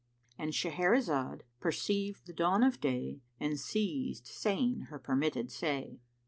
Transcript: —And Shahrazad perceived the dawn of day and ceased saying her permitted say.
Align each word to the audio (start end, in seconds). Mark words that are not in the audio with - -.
—And 0.39 0.51
Shahrazad 0.53 1.41
perceived 1.59 2.25
the 2.25 2.33
dawn 2.33 2.63
of 2.63 2.81
day 2.81 3.21
and 3.39 3.59
ceased 3.59 4.25
saying 4.25 4.87
her 4.89 4.97
permitted 4.97 5.51
say. 5.51 5.99